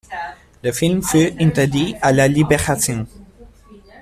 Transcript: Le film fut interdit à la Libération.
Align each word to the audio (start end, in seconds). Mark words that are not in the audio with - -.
Le 0.63 0.71
film 0.71 1.03
fut 1.03 1.31
interdit 1.39 1.93
à 2.01 2.11
la 2.11 2.27
Libération. 2.27 3.05